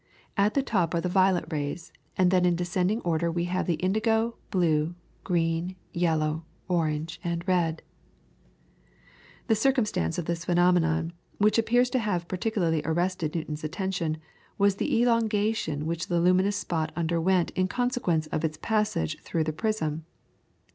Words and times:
At 0.35 0.55
the 0.55 0.63
top 0.63 0.95
are 0.95 0.99
the 1.01 1.09
violet 1.09 1.45
rays, 1.51 1.93
and 2.17 2.31
then 2.31 2.43
in 2.43 2.55
descending 2.55 3.01
order 3.01 3.31
we 3.31 3.43
have 3.43 3.67
the 3.67 3.75
indigo, 3.75 4.35
blue, 4.49 4.95
green, 5.23 5.75
yellow, 5.93 6.43
orange, 6.67 7.19
and 7.23 7.47
red. 7.47 7.83
The 9.45 9.53
circumstance 9.53 10.17
in 10.17 10.25
this 10.25 10.43
phenomenon 10.45 11.13
which 11.37 11.59
appears 11.59 11.91
to 11.91 11.99
have 11.99 12.27
particularly 12.27 12.81
arrested 12.83 13.35
Newton's 13.35 13.63
attention, 13.63 14.17
was 14.57 14.77
the 14.77 14.91
elongation 15.03 15.85
which 15.85 16.07
the 16.07 16.19
luminous 16.19 16.55
spot 16.55 16.91
underwent 16.95 17.51
in 17.51 17.67
consequence 17.67 18.25
of 18.25 18.43
its 18.43 18.57
passage 18.59 19.21
through 19.21 19.43
the 19.43 19.53
prism. 19.53 20.05